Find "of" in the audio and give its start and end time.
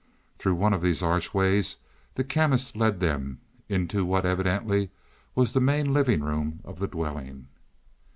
0.73-0.81, 6.63-6.79